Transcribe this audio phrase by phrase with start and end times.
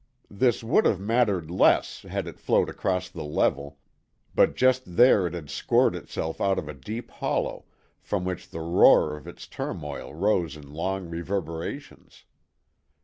[0.31, 3.77] This would have mattered less had it flowed across the level;
[4.33, 7.65] but just there it had scored itself out a deep hollow,
[8.01, 12.25] from which the roar of its turmoil rose in long reverberations.